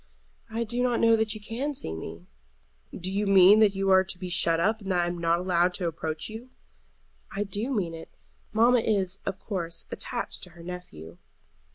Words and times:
"I 0.49 0.63
do 0.63 0.81
not 0.81 0.99
know 0.99 1.15
that 1.15 1.35
you 1.35 1.39
can 1.39 1.75
see 1.75 1.93
me." 1.93 2.25
"Do 2.91 3.11
you 3.11 3.27
mean 3.27 3.59
that 3.59 3.75
you 3.75 3.91
are 3.91 4.03
to 4.03 4.17
be 4.17 4.29
shut 4.29 4.59
up, 4.59 4.81
and 4.81 4.91
that 4.91 5.01
I 5.01 5.05
am 5.05 5.19
not 5.19 5.35
to 5.35 5.39
be 5.43 5.45
allowed 5.45 5.73
to 5.75 5.87
approach 5.87 6.27
you?" 6.27 6.49
"I 7.29 7.43
do 7.43 7.69
mean 7.71 7.93
it. 7.93 8.09
Mamma 8.51 8.79
is, 8.79 9.19
of 9.27 9.37
course, 9.39 9.85
attached 9.91 10.41
to 10.41 10.49
her 10.57 10.63
nephew." 10.63 11.19